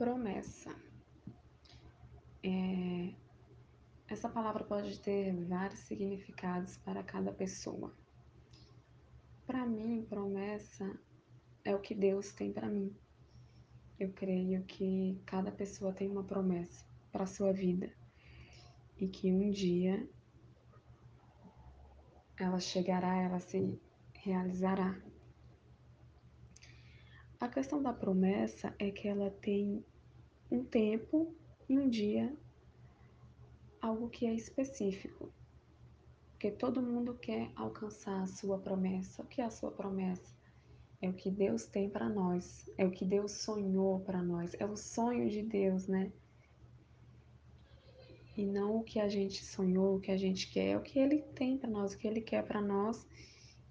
[0.00, 0.74] Promessa.
[2.42, 3.12] É...
[4.08, 7.94] Essa palavra pode ter vários significados para cada pessoa.
[9.46, 10.98] Para mim, promessa
[11.62, 12.96] é o que Deus tem para mim.
[13.98, 16.82] Eu creio que cada pessoa tem uma promessa
[17.12, 17.92] para sua vida
[18.96, 20.08] e que um dia
[22.38, 23.78] ela chegará, ela se
[24.14, 24.98] realizará.
[27.40, 29.82] A questão da promessa é que ela tem
[30.50, 31.34] um tempo
[31.70, 32.36] e um dia,
[33.80, 35.32] algo que é específico.
[36.32, 39.22] Porque todo mundo quer alcançar a sua promessa.
[39.22, 40.36] O que é a sua promessa?
[41.00, 44.66] É o que Deus tem para nós, é o que Deus sonhou para nós, é
[44.66, 46.12] o sonho de Deus, né?
[48.36, 50.98] E não o que a gente sonhou, o que a gente quer, é o que
[50.98, 53.06] Ele tem para nós, o que Ele quer para nós,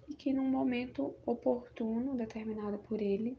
[0.08, 3.38] e que num momento oportuno, determinado por Ele,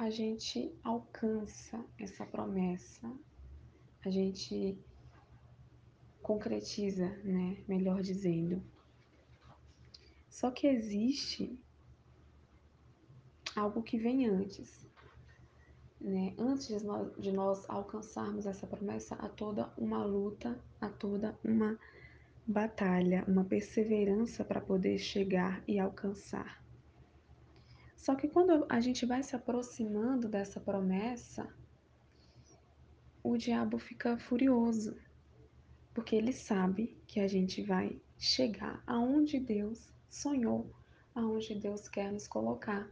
[0.00, 3.12] a gente alcança essa promessa,
[4.02, 4.78] a gente
[6.22, 7.62] concretiza, né?
[7.68, 8.62] Melhor dizendo.
[10.26, 11.54] Só que existe
[13.54, 14.88] algo que vem antes.
[16.00, 16.32] Né?
[16.38, 21.78] Antes de nós, de nós alcançarmos essa promessa, há toda uma luta, há toda uma
[22.46, 26.58] batalha, uma perseverança para poder chegar e alcançar.
[28.10, 31.48] Só que quando a gente vai se aproximando dessa promessa,
[33.22, 34.96] o diabo fica furioso,
[35.94, 40.74] porque ele sabe que a gente vai chegar aonde Deus sonhou,
[41.14, 42.90] aonde Deus quer nos colocar.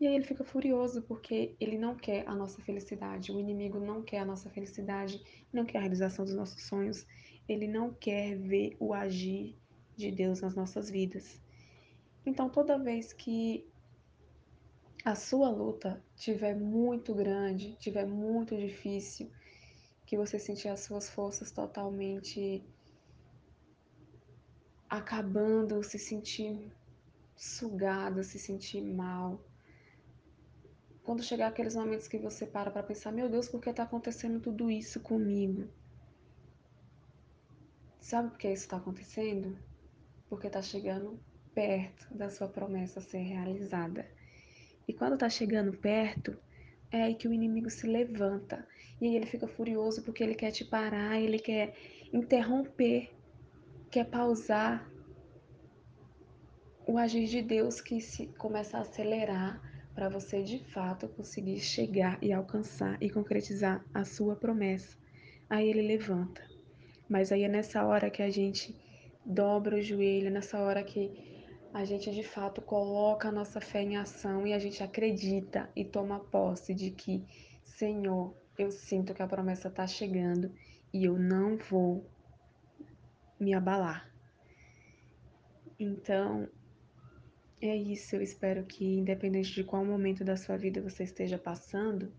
[0.00, 4.02] E aí ele fica furioso porque ele não quer a nossa felicidade, o inimigo não
[4.02, 7.06] quer a nossa felicidade, não quer a realização dos nossos sonhos,
[7.48, 9.56] ele não quer ver o agir
[9.96, 11.40] de Deus nas nossas vidas.
[12.26, 13.72] Então, toda vez que
[15.04, 19.30] a sua luta tiver muito grande, tiver muito difícil,
[20.06, 22.64] que você sentir as suas forças totalmente
[24.88, 26.72] acabando, se sentir
[27.36, 29.44] sugado, se sentir mal.
[31.02, 34.40] Quando chegar aqueles momentos que você para para pensar, meu Deus, por que está acontecendo
[34.40, 35.68] tudo isso comigo?
[38.00, 39.58] Sabe por que isso está acontecendo?
[40.30, 41.20] Porque está chegando
[41.54, 44.08] perto da sua promessa ser realizada.
[44.86, 46.36] E quando tá chegando perto,
[46.90, 48.66] é aí que o inimigo se levanta.
[49.00, 51.74] E aí ele fica furioso porque ele quer te parar, ele quer
[52.12, 53.10] interromper,
[53.90, 54.88] quer pausar
[56.86, 59.60] o agir de Deus que se começa a acelerar
[59.94, 64.96] para você de fato conseguir chegar e alcançar e concretizar a sua promessa.
[65.48, 66.42] Aí ele levanta.
[67.08, 68.74] Mas aí é nessa hora que a gente
[69.24, 71.43] dobra o joelho, nessa hora que
[71.74, 75.84] a gente de fato coloca a nossa fé em ação e a gente acredita e
[75.84, 77.26] toma posse de que,
[77.64, 80.54] Senhor, eu sinto que a promessa está chegando
[80.92, 82.08] e eu não vou
[83.40, 84.08] me abalar.
[85.76, 86.48] Então,
[87.60, 88.14] é isso.
[88.14, 92.12] Eu espero que, independente de qual momento da sua vida você esteja passando,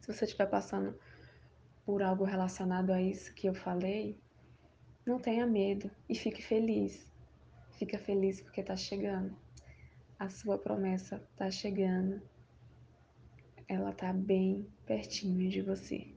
[0.00, 0.98] se você estiver passando
[1.84, 4.18] por algo relacionado a isso que eu falei,
[5.06, 7.15] não tenha medo e fique feliz.
[7.76, 9.36] Fica feliz porque está chegando.
[10.18, 12.22] A sua promessa está chegando.
[13.68, 16.15] Ela está bem pertinho de você.